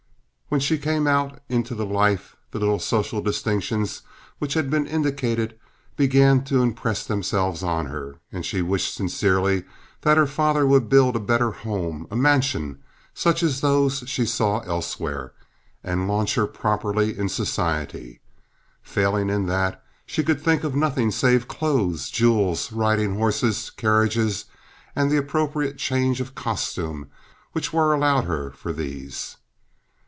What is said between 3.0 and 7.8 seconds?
distinctions which have been indicated began to impress themselves